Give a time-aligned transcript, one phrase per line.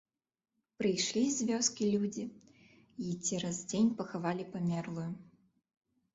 [0.79, 2.25] Прыйшлі з вёскі людзі
[3.09, 5.07] і цераз дзень пахавалі памерлую.